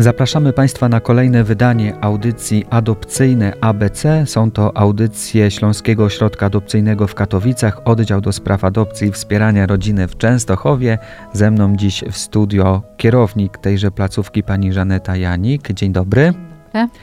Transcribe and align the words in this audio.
Zapraszamy 0.00 0.52
Państwa 0.52 0.88
na 0.88 1.00
kolejne 1.00 1.44
wydanie 1.44 1.94
audycji 2.00 2.64
adopcyjne 2.70 3.52
ABC. 3.60 4.26
Są 4.26 4.50
to 4.50 4.76
audycje 4.76 5.50
Śląskiego 5.50 6.04
Ośrodka 6.04 6.46
Adopcyjnego 6.46 7.06
w 7.06 7.14
Katowicach, 7.14 7.80
oddział 7.84 8.20
do 8.20 8.32
spraw 8.32 8.64
adopcji 8.64 9.08
i 9.08 9.12
wspierania 9.12 9.66
rodziny 9.66 10.08
w 10.08 10.16
Częstochowie. 10.16 10.98
Ze 11.32 11.50
mną 11.50 11.76
dziś 11.76 12.04
w 12.10 12.18
studio 12.18 12.82
kierownik 12.96 13.58
tejże 13.58 13.90
placówki 13.90 14.42
pani 14.42 14.72
Żaneta 14.72 15.16
Janik. 15.16 15.72
Dzień 15.72 15.92
dobry. 15.92 16.34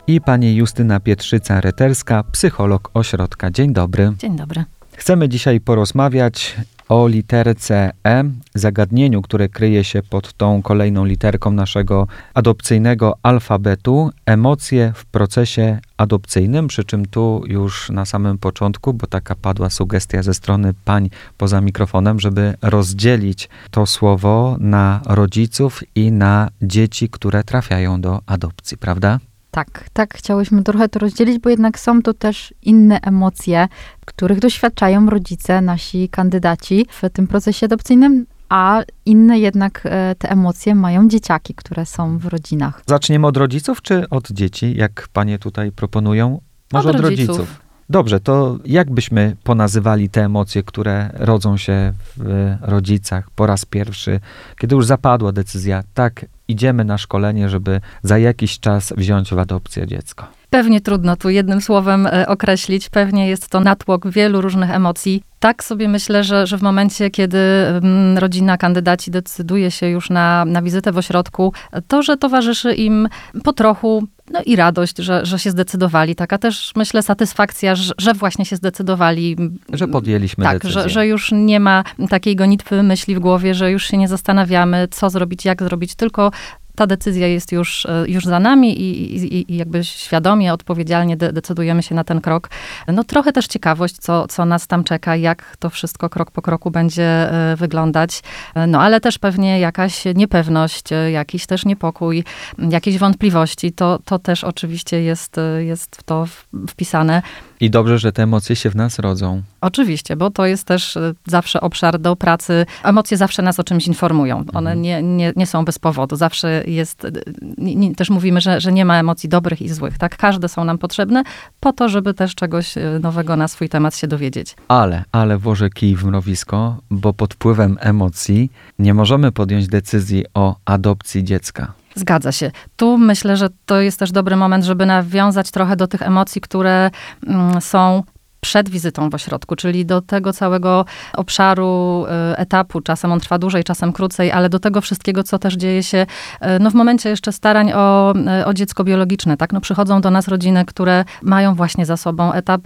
I 0.07 0.21
pani 0.21 0.55
Justyna 0.55 0.99
Pietrzyca-Reterska, 0.99 2.23
psycholog 2.31 2.91
ośrodka. 2.93 3.51
Dzień 3.51 3.73
dobry. 3.73 4.13
Dzień 4.19 4.35
dobry. 4.35 4.63
Chcemy 4.93 5.29
dzisiaj 5.29 5.59
porozmawiać 5.59 6.55
o 6.89 7.07
literce 7.07 7.91
E, 8.07 8.23
zagadnieniu, 8.55 9.21
które 9.21 9.49
kryje 9.49 9.83
się 9.83 10.03
pod 10.03 10.33
tą 10.33 10.61
kolejną 10.61 11.05
literką 11.05 11.51
naszego 11.51 12.07
adopcyjnego 12.33 13.17
alfabetu, 13.23 14.09
emocje 14.25 14.91
w 14.95 15.05
procesie 15.05 15.79
adopcyjnym, 15.97 16.67
przy 16.67 16.83
czym 16.83 17.05
tu 17.05 17.43
już 17.47 17.89
na 17.89 18.05
samym 18.05 18.37
początku, 18.37 18.93
bo 18.93 19.07
taka 19.07 19.35
padła 19.35 19.69
sugestia 19.69 20.23
ze 20.23 20.33
strony 20.33 20.73
pań 20.85 21.09
poza 21.37 21.61
mikrofonem, 21.61 22.19
żeby 22.19 22.53
rozdzielić 22.61 23.49
to 23.71 23.85
słowo 23.85 24.57
na 24.59 25.01
rodziców 25.05 25.83
i 25.95 26.11
na 26.11 26.49
dzieci, 26.61 27.09
które 27.09 27.43
trafiają 27.43 28.01
do 28.01 28.21
adopcji, 28.25 28.77
prawda? 28.77 29.19
Tak, 29.57 29.89
tak, 29.93 30.13
chciałyśmy 30.13 30.63
trochę 30.63 30.89
to 30.89 30.99
rozdzielić, 30.99 31.39
bo 31.39 31.49
jednak 31.49 31.79
są 31.79 32.01
to 32.01 32.13
też 32.13 32.53
inne 32.61 33.01
emocje, 33.01 33.67
których 34.05 34.39
doświadczają 34.39 35.09
rodzice, 35.09 35.61
nasi 35.61 36.09
kandydaci 36.09 36.85
w 36.89 37.09
tym 37.09 37.27
procesie 37.27 37.65
adopcyjnym, 37.65 38.25
a 38.49 38.81
inne 39.05 39.39
jednak 39.39 39.81
e, 39.85 40.15
te 40.15 40.29
emocje 40.29 40.75
mają 40.75 41.07
dzieciaki, 41.07 41.53
które 41.53 41.85
są 41.85 42.17
w 42.17 42.25
rodzinach. 42.25 42.81
Zaczniemy 42.85 43.27
od 43.27 43.37
rodziców 43.37 43.81
czy 43.81 44.09
od 44.09 44.31
dzieci, 44.31 44.75
jak 44.75 45.07
panie 45.13 45.39
tutaj 45.39 45.71
proponują? 45.71 46.41
Może 46.73 46.89
od, 46.89 46.95
od 46.95 47.01
rodziców. 47.01 47.37
rodziców. 47.37 47.61
Dobrze, 47.89 48.19
to 48.19 48.57
jak 48.65 48.91
byśmy 48.91 49.35
ponazywali 49.43 50.09
te 50.09 50.25
emocje, 50.25 50.63
które 50.63 51.09
rodzą 51.13 51.57
się 51.57 51.93
w 52.17 52.55
rodzicach 52.61 53.29
po 53.29 53.45
raz 53.45 53.65
pierwszy, 53.65 54.19
kiedy 54.59 54.75
już 54.75 54.85
zapadła 54.85 55.31
decyzja, 55.31 55.83
tak, 55.93 56.25
idziemy 56.47 56.85
na 56.85 56.97
szkolenie, 56.97 57.49
żeby 57.49 57.81
za 58.03 58.17
jakiś 58.17 58.59
czas 58.59 58.93
wziąć 58.97 59.33
w 59.33 59.39
adopcję 59.39 59.87
dziecko? 59.87 60.27
Pewnie 60.49 60.81
trudno 60.81 61.15
tu 61.15 61.29
jednym 61.29 61.61
słowem 61.61 62.07
e, 62.07 62.27
określić. 62.27 62.89
Pewnie 62.89 63.27
jest 63.27 63.49
to 63.49 63.59
natłok 63.59 64.09
wielu 64.09 64.41
różnych 64.41 64.71
emocji. 64.71 65.23
Tak 65.39 65.63
sobie 65.63 65.87
myślę, 65.87 66.23
że, 66.23 66.47
że 66.47 66.57
w 66.57 66.61
momencie, 66.61 67.09
kiedy 67.09 67.37
mm, 67.37 68.17
rodzina, 68.17 68.57
kandydaci 68.57 69.11
decyduje 69.11 69.71
się 69.71 69.89
już 69.89 70.09
na, 70.09 70.45
na 70.45 70.61
wizytę 70.61 70.91
w 70.91 70.97
ośrodku, 70.97 71.53
to, 71.87 72.03
że 72.03 72.17
towarzyszy 72.17 72.73
im 72.73 73.07
po 73.43 73.53
trochu 73.53 74.07
no 74.31 74.41
i 74.45 74.55
radość, 74.55 74.97
że, 74.97 75.25
że 75.25 75.39
się 75.39 75.51
zdecydowali. 75.51 76.15
Taka 76.15 76.37
też, 76.37 76.71
myślę, 76.75 77.03
satysfakcja, 77.03 77.75
że, 77.75 77.93
że 77.97 78.13
właśnie 78.13 78.45
się 78.45 78.55
zdecydowali. 78.55 79.35
Że 79.73 79.87
podjęliśmy 79.87 80.43
tak, 80.43 80.53
decyzję. 80.53 80.81
Że, 80.81 80.89
że 80.89 81.07
już 81.07 81.31
nie 81.31 81.59
ma 81.59 81.83
takiej 82.09 82.35
gonitwy 82.35 82.83
myśli 82.83 83.15
w 83.15 83.19
głowie, 83.19 83.55
że 83.55 83.71
już 83.71 83.85
się 83.85 83.97
nie 83.97 84.07
zastanawiamy, 84.07 84.87
co 84.91 85.09
zrobić, 85.09 85.45
jak 85.45 85.63
zrobić, 85.63 85.95
tylko 85.95 86.31
ta 86.77 86.87
decyzja 86.87 87.27
jest 87.27 87.51
już, 87.51 87.85
e, 87.85 88.05
już 88.07 88.25
za 88.25 88.39
nami 88.39 88.81
i, 88.81 89.15
i, 89.15 89.53
i 89.53 89.57
jakby 89.57 89.83
świadomie, 89.83 90.53
odpowiedzialnie 90.53 91.17
de 91.17 91.33
decydujemy 91.33 91.83
się 91.83 91.95
na 91.95 92.03
ten 92.03 92.21
krok. 92.21 92.49
No 92.87 93.03
trochę 93.03 93.31
też 93.31 93.47
ciekawość, 93.47 93.95
co, 93.97 94.27
co 94.27 94.45
nas 94.45 94.67
tam 94.67 94.83
czeka, 94.83 95.15
jak 95.15 95.57
to 95.59 95.69
wszystko 95.69 96.09
krok 96.09 96.31
po 96.31 96.41
kroku 96.41 96.71
będzie 96.71 97.03
e, 97.03 97.55
wyglądać. 97.55 98.21
E, 98.55 98.67
no 98.67 98.81
ale 98.81 99.01
też 99.01 99.19
pewnie 99.19 99.59
jakaś 99.59 100.03
niepewność, 100.15 100.83
jakiś 101.11 101.45
też 101.45 101.65
niepokój, 101.65 102.23
jakieś 102.69 102.97
wątpliwości, 102.97 103.71
to, 103.71 103.99
to 104.05 104.19
też 104.19 104.43
oczywiście 104.43 105.01
jest, 105.01 105.35
jest 105.59 105.95
w 105.95 106.03
to 106.03 106.27
wpisane. 106.69 107.21
I 107.59 107.69
dobrze, 107.69 107.99
że 107.99 108.11
te 108.11 108.23
emocje 108.23 108.55
się 108.55 108.69
w 108.69 108.75
nas 108.75 108.99
rodzą. 108.99 109.41
Oczywiście, 109.61 110.15
bo 110.15 110.31
to 110.31 110.45
jest 110.45 110.63
też 110.63 110.97
e, 110.97 111.13
zawsze 111.25 111.61
obszar 111.61 111.99
do 111.99 112.15
pracy. 112.15 112.65
Emocje 112.83 113.17
zawsze 113.17 113.41
nas 113.41 113.59
o 113.59 113.63
czymś 113.63 113.87
informują. 113.87 114.37
One 114.53 114.71
mhm. 114.71 114.81
nie, 114.81 115.03
nie, 115.03 115.33
nie 115.35 115.47
są 115.47 115.65
bez 115.65 115.79
powodu. 115.79 116.15
Zawsze 116.15 116.63
jest, 116.67 117.05
e, 117.05 117.11
nie, 117.57 117.95
też 117.95 118.09
mówimy, 118.09 118.41
że, 118.41 118.61
że 118.61 118.71
nie 118.71 118.85
ma 118.85 118.99
emocji 118.99 119.29
dobrych 119.29 119.61
i 119.61 119.69
złych. 119.69 119.97
Tak, 119.97 120.17
każde 120.17 120.49
są 120.49 120.63
nam 120.63 120.77
potrzebne 120.77 121.23
po 121.59 121.73
to, 121.73 121.89
żeby 121.89 122.13
też 122.13 122.35
czegoś 122.35 122.77
e, 122.77 122.99
nowego 123.01 123.35
na 123.35 123.47
swój 123.47 123.69
temat 123.69 123.95
się 123.95 124.07
dowiedzieć. 124.07 124.55
Ale, 124.67 125.03
ale 125.11 125.37
włożę 125.37 125.69
kij 125.69 125.95
w 125.95 126.05
mrowisko, 126.05 126.77
bo 126.89 127.13
pod 127.13 127.33
wpływem 127.33 127.77
emocji 127.81 128.51
nie 128.79 128.93
możemy 128.93 129.31
podjąć 129.31 129.67
decyzji 129.67 130.25
o 130.33 130.55
adopcji 130.65 131.23
dziecka. 131.23 131.73
Zgadza 131.97 132.31
się. 132.31 132.51
Tu 132.75 132.97
myślę, 132.97 133.37
że 133.37 133.49
to 133.65 133.81
jest 133.81 133.99
też 133.99 134.11
dobry 134.11 134.35
moment, 134.35 134.63
żeby 134.63 134.85
nawiązać 134.85 135.51
trochę 135.51 135.75
do 135.75 135.87
tych 135.87 136.01
emocji, 136.01 136.41
które 136.41 136.91
mm, 137.27 137.61
są 137.61 138.03
przed 138.41 138.69
wizytą 138.69 139.09
w 139.09 139.15
ośrodku, 139.15 139.55
czyli 139.55 139.85
do 139.85 140.01
tego 140.01 140.33
całego 140.33 140.85
obszaru, 141.13 142.05
y, 142.33 142.37
etapu. 142.37 142.81
Czasem 142.81 143.11
on 143.11 143.19
trwa 143.19 143.37
dłużej, 143.37 143.63
czasem 143.63 143.93
krócej, 143.93 144.31
ale 144.31 144.49
do 144.49 144.59
tego 144.59 144.81
wszystkiego, 144.81 145.23
co 145.23 145.39
też 145.39 145.55
dzieje 145.55 145.83
się 145.83 146.05
y, 146.41 146.59
no, 146.59 146.71
w 146.71 146.73
momencie 146.73 147.09
jeszcze 147.09 147.31
starań 147.31 147.71
o, 147.73 148.13
y, 148.41 148.45
o 148.45 148.53
dziecko 148.53 148.83
biologiczne. 148.83 149.37
Tak? 149.37 149.53
No, 149.53 149.61
przychodzą 149.61 150.01
do 150.01 150.11
nas 150.11 150.27
rodziny, 150.27 150.65
które 150.65 151.05
mają 151.21 151.55
właśnie 151.55 151.85
za 151.85 151.97
sobą 151.97 152.33
etap 152.33 152.61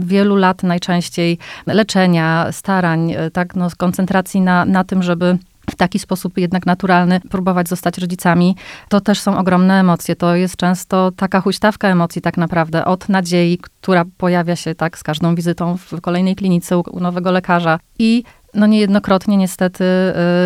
wielu 0.00 0.36
lat 0.36 0.62
najczęściej 0.62 1.38
leczenia, 1.66 2.46
starań, 2.52 3.14
tak? 3.32 3.56
no, 3.56 3.68
koncentracji 3.78 4.40
na, 4.40 4.64
na 4.64 4.84
tym, 4.84 5.02
żeby 5.02 5.38
w 5.70 5.76
taki 5.76 5.98
sposób 5.98 6.38
jednak 6.38 6.66
naturalny 6.66 7.20
próbować 7.20 7.68
zostać 7.68 7.98
rodzicami, 7.98 8.56
to 8.88 9.00
też 9.00 9.20
są 9.20 9.38
ogromne 9.38 9.80
emocje. 9.80 10.16
To 10.16 10.34
jest 10.34 10.56
często 10.56 11.12
taka 11.16 11.40
huśtawka 11.40 11.88
emocji 11.88 12.22
tak 12.22 12.36
naprawdę, 12.36 12.84
od 12.84 13.08
nadziei, 13.08 13.58
która 13.58 14.04
pojawia 14.18 14.56
się 14.56 14.74
tak 14.74 14.98
z 14.98 15.02
każdą 15.02 15.34
wizytą 15.34 15.76
w 15.76 16.00
kolejnej 16.00 16.36
klinice 16.36 16.78
u, 16.78 17.00
nowego 17.00 17.30
lekarza 17.30 17.78
i 17.98 18.24
no 18.54 18.66
niejednokrotnie 18.66 19.36
niestety 19.36 19.84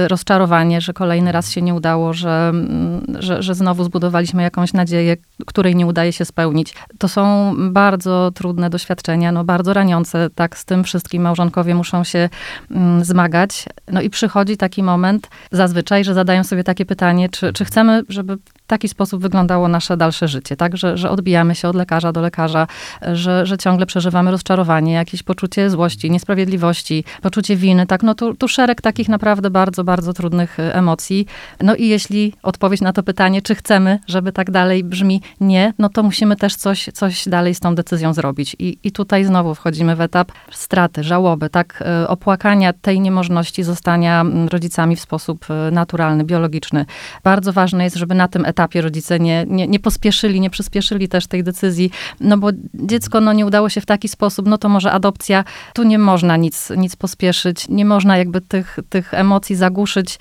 y, 0.04 0.09
rozczarowanie, 0.09 0.81
że 0.81 0.92
kolejny 0.92 1.32
raz 1.32 1.50
się 1.50 1.62
nie 1.62 1.75
udało, 1.75 2.12
że, 2.12 2.48
mm, 2.48 3.04
że, 3.19 3.42
że 3.42 3.54
znowu 3.54 3.84
zbudowaliśmy 3.84 4.42
jakąś 4.42 4.72
nadzieję, 4.72 5.16
której 5.47 5.76
nie 5.76 5.87
udaje 5.87 6.12
się 6.12 6.25
spełnić. 6.25 6.75
To 6.98 7.09
są 7.09 7.54
bardzo 7.70 8.31
trudne 8.34 8.70
doświadczenia, 8.70 9.32
no 9.32 9.44
bardzo 9.44 9.72
raniące. 9.72 10.31
Tak 10.34 10.59
z 10.59 10.65
tym 10.65 10.84
wszystkim 10.84 11.22
małżonkowie 11.22 11.75
muszą 11.75 12.04
się 12.04 12.28
mm, 12.70 13.04
zmagać. 13.04 13.65
No 13.92 14.00
i 14.00 14.10
przychodzi 14.10 14.56
taki 14.56 14.82
moment 14.82 15.28
zazwyczaj, 15.53 16.04
że 16.04 16.15
zadają 16.15 16.44
sobie 16.44 16.65
takie 16.65 16.86
pytanie, 16.86 17.28
czy, 17.28 17.53
czy 17.53 17.65
chcemy, 17.65 18.03
żeby 18.09 18.36
w 18.36 18.66
taki 18.66 18.88
sposób 18.88 19.22
wyglądało 19.22 19.69
nasze 19.69 19.97
dalsze 19.97 20.28
życie, 20.28 20.56
tak? 20.56 20.76
Że, 20.76 20.97
że 20.97 21.10
odbijamy 21.10 21.54
się 21.54 21.69
od 21.69 21.76
lekarza 21.76 22.12
do 22.12 22.21
lekarza, 22.21 22.66
że, 23.12 23.47
że 23.47 23.59
ciągle 23.59 23.86
przeżywamy 23.86 24.31
rozczarowanie, 24.31 24.92
jakieś 24.92 25.22
poczucie 25.22 25.71
złości, 25.71 26.10
niesprawiedliwości, 26.10 27.04
poczucie 27.22 27.56
winy, 27.56 27.86
tak? 27.86 27.94
No 28.03 28.15
tu, 28.15 28.34
tu 28.34 28.49
szereg 28.49 28.81
takich 28.81 29.09
naprawdę 29.09 29.50
bardzo, 29.50 29.84
bardzo 29.84 30.12
trudnych 30.12 30.59
y, 30.59 30.75
emocji. 30.75 31.27
No 31.60 31.75
i 31.75 31.88
jeśli 31.88 32.32
odpowiedź 32.43 32.81
na 32.81 32.93
to 32.93 33.03
pytanie, 33.03 33.43
czy 33.43 33.55
chcemy, 33.55 33.99
żeby 34.06 34.32
tak 34.32 34.50
dalej 34.50 34.84
brzmi 34.84 35.22
nie, 35.41 35.72
no 35.78 35.88
to 35.88 36.03
musimy 36.03 36.37
też 36.37 36.56
coś, 36.56 36.88
coś 36.93 37.28
dalej 37.28 37.54
z 37.54 37.60
tą 37.60 37.75
decyzją 37.75 38.15
zrobić. 38.15 38.56
I, 38.59 38.78
i 38.84 38.93
tutaj 38.93 39.25
znowu 39.25 39.54
wchodzimy 39.54 39.97
w 39.97 40.00
etap 40.00 40.33
straty, 40.50 41.04
żałoby, 41.04 41.50
tak? 41.50 41.84
Y, 42.03 42.09
opłakania 42.09 42.72
tej 42.72 43.00
niemożności 43.00 43.62
zostania 43.62 44.21
mm, 44.21 44.49
rodzicami 44.49 44.97
w 44.97 45.00
sposób 45.00 45.47
y, 45.69 45.72
naturalny, 45.72 46.25
biologiczny. 46.25 46.87
Bardzo 47.25 47.53
ważne 47.53 47.84
jest, 47.84 47.97
żeby 47.97 48.15
na 48.15 48.28
tym 48.28 48.44
etapie 48.44 48.81
rodzice 48.81 49.21
nie, 49.21 49.44
nie, 49.49 49.66
nie 49.66 49.78
pospieszyli, 49.78 50.41
nie 50.41 50.50
przyspieszyli 50.50 51.09
też 51.09 51.27
tej 51.27 51.44
decyzji, 51.44 51.91
no 52.21 52.38
bo 52.38 52.49
dziecko 52.74 53.21
no, 53.21 53.33
nie 53.33 53.47
udało 53.47 53.68
się 53.68 53.80
w 53.80 53.86
taki 53.86 54.09
sposób, 54.09 54.47
no 54.47 54.59
to 54.59 54.68
może 54.68 54.92
adopcja, 54.92 55.45
tu 55.74 55.83
nie 55.83 55.98
można 55.98 56.36
nic, 56.36 56.71
nic 56.77 56.97
pospieszyć, 56.97 57.68
nie 57.68 57.84
można 57.84 58.16
jakby 58.16 58.41
tych, 58.41 58.78
tych 58.89 59.15
emocji 59.15 59.57
zagłuszyć 59.57 60.19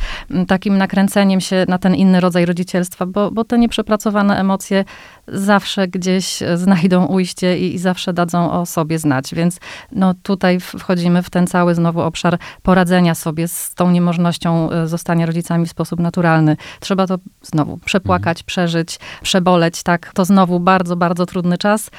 takim 0.48 0.77
nakręceniem 0.77 1.42
się 1.42 1.65
na 1.68 1.77
ten 1.77 1.95
inny 1.95 2.19
rodzaj 2.19 2.45
rodzicielstwa, 2.45 3.06
bo, 3.06 3.31
bo 3.31 3.44
te 3.44 3.57
nieprzepracowane 3.57 4.39
emocje 4.39 4.86
zawsze 5.27 5.88
gdzieś 5.88 6.39
znajdą 6.56 7.06
ujście 7.06 7.60
i, 7.60 7.75
i 7.75 7.80
zawsze 7.80 8.13
dadzą 8.13 8.51
o 8.51 8.65
sobie 8.65 9.00
znać, 9.00 9.36
więc 9.36 9.60
no 9.92 10.13
tutaj 10.24 10.60
wchodzimy 10.60 11.24
w 11.24 11.30
ten 11.30 11.48
cały 11.48 11.75
znowu 11.75 12.01
obszar 12.01 12.38
poradzenia 12.62 13.15
sobie 13.15 13.48
z 13.48 13.74
tą 13.74 13.92
niemożnością 13.92 14.71
e, 14.71 14.88
zostania 14.88 15.25
rodzicami 15.25 15.66
w 15.66 15.69
sposób 15.69 16.00
naturalny. 16.00 16.57
Trzeba 16.80 17.07
to 17.07 17.18
znowu 17.42 17.77
przepłakać 17.77 18.04
przepłakać, 18.13 18.44
przeżyć, 18.44 19.00
przeboleć, 19.21 19.83
tak. 19.83 20.12
To 20.13 20.25
znowu 20.25 20.59
bardzo, 20.59 20.95
bardzo 20.95 21.25
trudny 21.25 21.57
czas. 21.57 21.89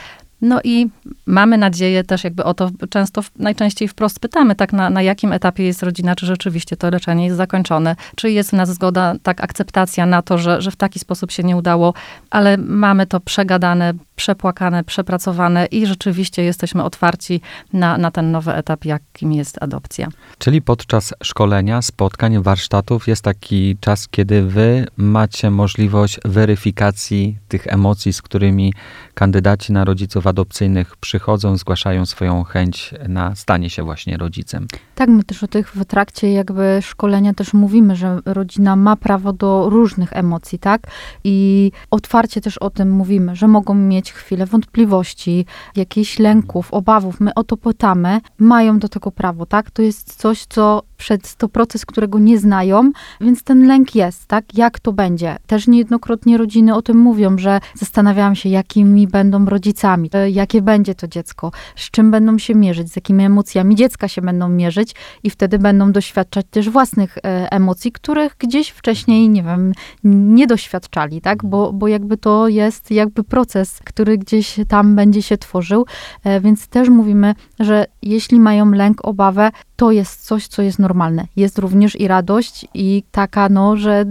No 0.45 0.61
i 0.65 0.89
mamy 1.27 1.59
nadzieję 1.59 2.05
też 2.05 2.25
jakby 2.25 2.45
o 2.45 2.55
to 2.55 2.71
często, 2.91 3.23
najczęściej 3.39 3.89
wprost 3.89 4.21
pytamy, 4.21 4.55
tak 4.55 4.73
na, 4.73 4.91
na 4.91 5.03
jakim 5.03 5.33
etapie 5.33 5.65
jest 5.65 5.83
rodzina, 5.83 6.17
czy 6.17 6.27
rzeczywiście 6.27 6.77
to 6.77 6.91
leczenie 6.91 7.25
jest 7.25 7.37
zakończone, 7.37 7.97
czy 8.17 8.31
jest 8.31 8.51
w 8.51 8.53
nas 8.53 8.75
zgoda, 8.75 9.15
tak 9.23 9.45
akceptacja 9.45 10.07
na 10.07 10.23
to, 10.23 10.39
że, 10.39 10.63
że 10.63 10.71
w 10.71 10.77
taki 10.77 10.99
sposób 10.99 11.31
się 11.31 11.43
nie 11.43 11.57
udało, 11.57 11.95
ale 12.31 12.57
mamy 12.57 13.07
to 13.07 13.21
przegadane, 13.21 13.93
przepłakane, 14.17 14.85
przepracowane 14.85 15.67
i 15.67 15.87
rzeczywiście 15.87 16.43
jesteśmy 16.43 16.83
otwarci 16.83 17.41
na, 17.73 17.99
na 17.99 18.11
ten 18.11 18.31
nowy 18.31 18.55
etap, 18.55 18.85
jakim 18.85 19.33
jest 19.33 19.63
adopcja. 19.63 20.09
Czyli 20.39 20.63
podczas 20.63 21.15
szkolenia, 21.23 21.83
spotkań, 21.83 22.43
warsztatów 22.43 23.09
jest 23.09 23.23
taki 23.23 23.77
czas, 23.81 24.09
kiedy 24.09 24.43
wy 24.43 24.87
macie 24.97 25.51
możliwość 25.51 26.21
weryfikacji 26.25 27.39
tych 27.49 27.67
emocji, 27.67 28.13
z 28.13 28.23
którymi 28.23 28.75
kandydaci 29.15 29.73
na 29.73 29.85
rodziców 29.85 30.27
adopcyjnych 30.27 30.97
przychodzą, 30.97 31.57
zgłaszają 31.57 32.07
swoją 32.07 32.45
chęć 32.45 32.95
na 33.09 33.35
stanie 33.35 33.71
się 33.71 33.83
właśnie 33.83 34.17
rodzicem. 34.17 34.67
Tak, 34.95 35.09
my 35.09 35.25
też 35.25 35.43
o 35.43 35.49
tych 35.49 35.73
w 35.73 35.85
trakcie 35.85 36.33
jakby 36.33 36.79
szkolenia 36.83 37.35
też 37.35 37.53
mówimy, 37.53 37.97
że 37.97 38.21
rodzina 38.25 38.77
ma 38.77 38.97
prawo 38.97 39.33
do 39.33 39.71
różnych 39.71 40.13
emocji, 40.13 40.59
tak? 40.59 40.81
I 41.25 41.71
otwarcie 41.91 42.41
też 42.41 42.59
o 42.59 42.71
tym 42.71 42.91
mówimy, 42.91 43.37
że 43.37 43.49
mogą 43.49 43.75
mieć 43.75 44.04
chwilę 44.11 44.47
wątpliwości, 44.47 45.47
jakichś 45.77 46.19
lęków, 46.19 46.75
obawów. 46.75 47.21
My 47.21 47.35
o 47.35 47.45
to 47.45 47.57
pytamy, 47.57 48.21
mają 48.39 48.79
do 48.79 48.89
tego 48.89 49.11
prawo, 49.11 49.47
tak? 49.47 49.71
To 49.71 49.83
jest 49.83 50.17
coś, 50.17 50.47
co 50.47 50.83
przed 50.97 51.35
to 51.35 51.49
proces, 51.49 51.87
którego 51.87 52.19
nie 52.19 52.39
znają, 52.39 52.91
więc 53.21 53.43
ten 53.43 53.67
lęk 53.67 53.95
jest, 53.95 54.27
tak? 54.27 54.45
Jak 54.55 54.81
to 54.81 54.93
będzie? 54.93 55.37
Też 55.47 55.67
niejednokrotnie 55.69 56.39
rodziny 56.39 56.75
o 56.75 56.83
tym 56.83 56.99
mówią, 56.99 57.39
że 57.39 57.61
zastanawiałam 57.75 58.35
się, 58.35 58.49
jakimi 58.49 59.07
będą 59.07 59.47
rodzicami, 59.47 60.11
e, 60.15 60.31
jakie 60.31 60.63
będzie 60.63 60.95
to 60.95 61.09
dziecko, 61.09 61.53
z 61.77 61.91
czym 61.91 62.11
będą 62.11 62.39
się 62.39 62.55
mierzyć, 62.55 62.93
z 62.93 62.97
jakimi 62.97 63.25
emocjami 63.25 63.77
dziecka 63.77 64.09
się 64.09 64.23
będą 64.23 64.49
mierzyć 64.49 64.95
i 65.23 65.31
wtedy 65.31 65.59
będą 65.59 65.93
doświadczać 65.93 66.47
też 66.51 66.71
własnych 66.71 67.19
e, 67.19 67.53
emocji, 67.53 67.93
których 67.93 68.37
gdzieś 68.39 68.69
wcześniej, 68.69 69.29
nie 69.29 69.43
wiem, 69.43 69.73
nie 70.05 70.47
doświadczali, 70.47 71.21
tak? 71.21 71.45
Bo, 71.45 71.73
bo 71.73 71.89
jakby 71.89 72.17
to 72.17 72.49
jest 72.49 72.91
jakby 72.91 73.25
proces, 73.25 73.81
który 73.85 74.19
gdzieś 74.19 74.57
tam 74.69 74.97
będzie 74.97 75.23
się 75.23 75.39
tworzył, 75.39 75.87
e, 76.25 76.41
więc 76.41 76.69
też 76.69 76.89
mówimy, 76.89 77.35
że 77.61 77.87
jeśli 78.03 78.41
mają 78.41 78.71
lęk, 78.71 79.05
obawę, 79.05 79.51
to 79.77 79.91
jest 79.91 80.27
coś, 80.27 80.47
co 80.47 80.63
jest 80.63 80.79
normalne. 80.79 81.27
Jest 81.37 81.59
również 81.59 82.01
i 82.01 82.09
radość, 82.09 82.67
i 82.75 83.03
taka, 83.11 83.49
no, 83.49 83.77
że 83.77 84.05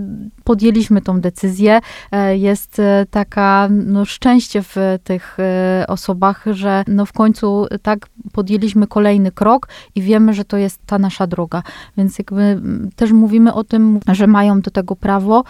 podjęliśmy 0.43 1.01
tą 1.01 1.21
decyzję. 1.21 1.79
E, 2.11 2.37
jest 2.37 2.79
e, 2.79 3.05
taka, 3.11 3.67
no, 3.71 4.05
szczęście 4.05 4.63
w 4.63 4.75
tych 5.03 5.37
e, 5.39 5.85
osobach, 5.87 6.45
że 6.51 6.83
no, 6.87 7.05
w 7.05 7.13
końcu 7.13 7.67
tak 7.81 8.07
podjęliśmy 8.31 8.87
kolejny 8.87 9.31
krok 9.31 9.67
i 9.95 10.01
wiemy, 10.01 10.33
że 10.33 10.45
to 10.45 10.57
jest 10.57 10.79
ta 10.85 10.99
nasza 10.99 11.27
droga. 11.27 11.63
Więc 11.97 12.17
jakby 12.17 12.61
też 12.95 13.11
mówimy 13.11 13.53
o 13.53 13.63
tym, 13.63 13.99
że 14.11 14.27
mają 14.27 14.61
do 14.61 14.71
tego 14.71 14.95
prawo 14.95 15.43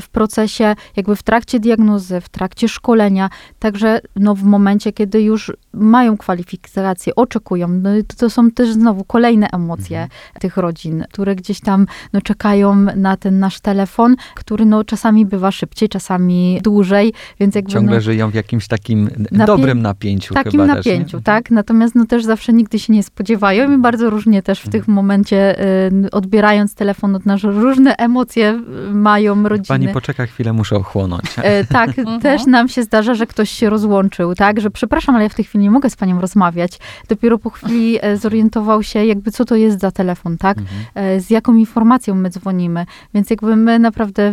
w 0.00 0.08
procesie, 0.08 0.74
jakby 0.96 1.16
w 1.16 1.22
trakcie 1.22 1.60
diagnozy, 1.60 2.20
w 2.20 2.28
trakcie 2.28 2.68
szkolenia, 2.68 3.30
także 3.58 4.00
no, 4.16 4.34
w 4.34 4.42
momencie, 4.42 4.92
kiedy 4.92 5.22
już 5.22 5.52
mają 5.72 6.16
kwalifikacje, 6.16 7.14
oczekują, 7.14 7.68
no, 7.68 7.90
to, 8.08 8.16
to 8.16 8.30
są 8.30 8.50
też 8.50 8.72
znowu 8.72 9.04
kolejne 9.04 9.48
emocje 9.50 10.02
mhm. 10.02 10.40
tych 10.40 10.56
rodzin, 10.56 11.04
które 11.12 11.36
gdzieś 11.36 11.60
tam 11.60 11.86
no, 12.12 12.20
czekają 12.20 12.74
na 12.74 13.16
ten 13.16 13.38
nasz 13.38 13.60
telefon, 13.60 14.16
który 14.40 14.64
no, 14.64 14.84
czasami 14.84 15.26
bywa 15.26 15.50
szybciej, 15.50 15.88
czasami 15.88 16.60
dłużej, 16.62 17.12
więc 17.40 17.54
jakby... 17.54 17.72
Ciągle 17.72 17.94
no, 17.94 18.00
żyją 18.00 18.30
w 18.30 18.34
jakimś 18.34 18.68
takim 18.68 19.10
napie 19.30 19.46
dobrym 19.46 19.82
napięciu 19.82 20.34
Takim 20.34 20.52
chyba 20.52 20.66
napięciu, 20.66 21.16
też, 21.16 21.24
tak. 21.24 21.50
Natomiast 21.50 21.94
no, 21.94 22.06
też 22.06 22.24
zawsze 22.24 22.52
nigdy 22.52 22.78
się 22.78 22.92
nie 22.92 23.02
spodziewają 23.02 23.72
i 23.72 23.78
bardzo 23.78 24.10
różnie 24.10 24.42
też 24.42 24.60
w 24.60 24.66
mhm. 24.66 24.84
tym 24.84 24.94
momencie 24.94 25.60
y, 26.06 26.10
odbierając 26.10 26.74
telefon 26.74 27.14
od 27.14 27.26
nas, 27.26 27.42
różne 27.42 27.96
emocje 27.96 28.60
y, 28.90 28.94
mają 28.94 29.48
rodziny. 29.48 29.66
Pani 29.68 29.88
poczeka 29.88 30.26
chwilę, 30.26 30.52
muszę 30.52 30.76
ochłonąć. 30.76 31.24
Y, 31.38 31.66
tak, 31.66 31.98
mhm. 31.98 32.20
też 32.20 32.46
nam 32.46 32.68
się 32.68 32.82
zdarza, 32.82 33.14
że 33.14 33.26
ktoś 33.26 33.50
się 33.50 33.70
rozłączył, 33.70 34.34
tak, 34.34 34.60
że 34.60 34.70
przepraszam, 34.70 35.14
ale 35.14 35.24
ja 35.24 35.28
w 35.28 35.34
tej 35.34 35.44
chwili 35.44 35.64
nie 35.64 35.70
mogę 35.70 35.90
z 35.90 35.96
panią 35.96 36.20
rozmawiać. 36.20 36.78
Dopiero 37.08 37.38
po 37.38 37.50
chwili 37.50 37.98
e, 38.00 38.16
zorientował 38.16 38.82
się 38.82 39.04
jakby 39.04 39.30
co 39.30 39.44
to 39.44 39.56
jest 39.56 39.80
za 39.80 39.90
telefon, 39.90 40.38
tak, 40.38 40.58
mhm. 40.58 40.80
E, 40.94 41.20
z 41.20 41.30
jaką 41.30 41.56
informacją 41.56 42.14
my 42.14 42.30
dzwonimy. 42.30 42.86
Więc 43.14 43.30
jakby 43.30 43.56
my 43.56 43.78
naprawdę 43.78 44.29